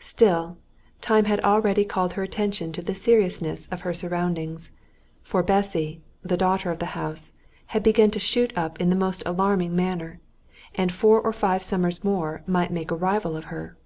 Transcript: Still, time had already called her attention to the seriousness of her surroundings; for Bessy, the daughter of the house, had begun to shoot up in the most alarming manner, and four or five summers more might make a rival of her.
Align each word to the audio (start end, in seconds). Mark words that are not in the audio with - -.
Still, 0.00 0.58
time 1.00 1.24
had 1.24 1.40
already 1.40 1.82
called 1.82 2.12
her 2.12 2.22
attention 2.22 2.72
to 2.72 2.82
the 2.82 2.94
seriousness 2.94 3.66
of 3.68 3.80
her 3.80 3.94
surroundings; 3.94 4.70
for 5.22 5.42
Bessy, 5.42 6.02
the 6.20 6.36
daughter 6.36 6.70
of 6.70 6.78
the 6.78 6.92
house, 6.92 7.32
had 7.68 7.82
begun 7.82 8.10
to 8.10 8.18
shoot 8.20 8.52
up 8.54 8.78
in 8.82 8.90
the 8.90 8.94
most 8.94 9.22
alarming 9.24 9.74
manner, 9.74 10.20
and 10.74 10.92
four 10.92 11.22
or 11.22 11.32
five 11.32 11.62
summers 11.62 12.04
more 12.04 12.42
might 12.46 12.70
make 12.70 12.90
a 12.90 12.96
rival 12.96 13.34
of 13.34 13.44
her. 13.46 13.78